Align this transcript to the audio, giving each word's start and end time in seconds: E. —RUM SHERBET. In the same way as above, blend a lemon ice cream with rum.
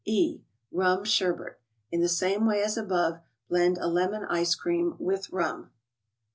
E. 0.03 0.41
—RUM 0.71 1.03
SHERBET. 1.05 1.59
In 1.91 2.01
the 2.01 2.09
same 2.09 2.47
way 2.47 2.63
as 2.63 2.75
above, 2.75 3.19
blend 3.47 3.77
a 3.77 3.85
lemon 3.85 4.25
ice 4.25 4.55
cream 4.55 4.95
with 4.97 5.29
rum. 5.31 5.69